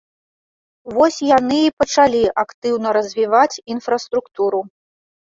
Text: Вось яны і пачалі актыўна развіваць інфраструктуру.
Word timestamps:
Вось 0.95 1.19
яны 1.37 1.59
і 1.67 1.75
пачалі 1.83 2.23
актыўна 2.45 2.97
развіваць 3.01 3.61
інфраструктуру. 3.77 4.69